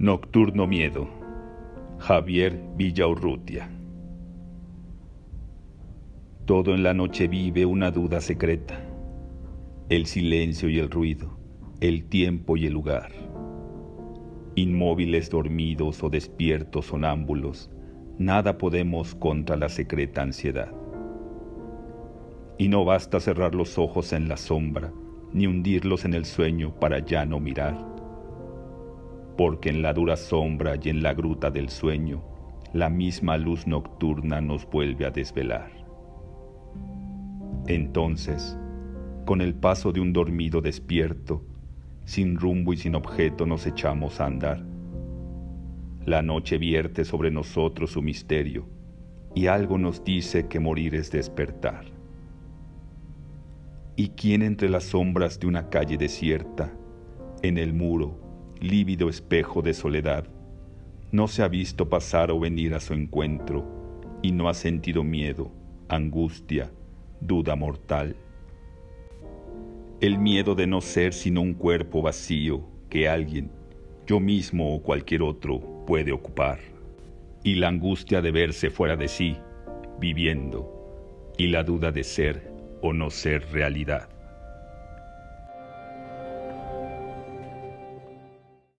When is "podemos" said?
18.56-19.16